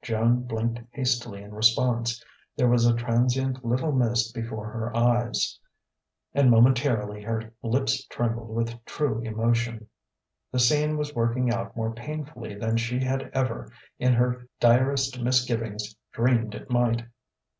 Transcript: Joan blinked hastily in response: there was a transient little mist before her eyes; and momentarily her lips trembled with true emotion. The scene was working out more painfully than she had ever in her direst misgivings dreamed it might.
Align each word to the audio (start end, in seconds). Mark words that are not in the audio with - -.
Joan 0.00 0.44
blinked 0.44 0.78
hastily 0.92 1.42
in 1.42 1.52
response: 1.56 2.24
there 2.56 2.68
was 2.68 2.86
a 2.86 2.94
transient 2.94 3.64
little 3.64 3.90
mist 3.90 4.32
before 4.32 4.70
her 4.70 4.96
eyes; 4.96 5.58
and 6.32 6.52
momentarily 6.52 7.20
her 7.22 7.52
lips 7.64 8.06
trembled 8.06 8.50
with 8.50 8.76
true 8.84 9.20
emotion. 9.22 9.88
The 10.52 10.60
scene 10.60 10.96
was 10.96 11.16
working 11.16 11.52
out 11.52 11.76
more 11.76 11.92
painfully 11.92 12.54
than 12.54 12.76
she 12.76 13.00
had 13.00 13.28
ever 13.34 13.72
in 13.98 14.12
her 14.12 14.46
direst 14.60 15.20
misgivings 15.20 15.96
dreamed 16.12 16.54
it 16.54 16.70
might. 16.70 17.04